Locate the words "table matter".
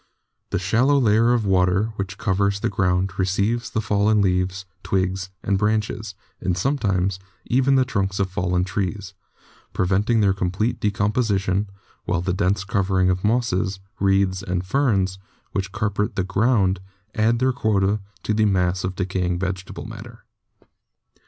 19.67-20.25